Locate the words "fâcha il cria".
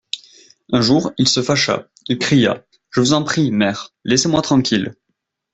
1.43-2.65